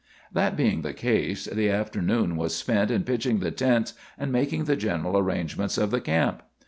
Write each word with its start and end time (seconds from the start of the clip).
That 0.33 0.57
being 0.57 0.81
the 0.81 0.93
case, 0.95 1.45
the 1.45 1.69
afternoon 1.69 2.35
was 2.35 2.55
spent 2.55 2.89
in 2.89 3.03
pitching 3.03 3.37
the 3.37 3.51
tents 3.51 3.93
and 4.17 4.31
making 4.31 4.63
the 4.63 4.75
general 4.75 5.15
arrangements 5.15 5.77
of 5.77 5.91
the 5.91 6.01
camp. 6.01 6.41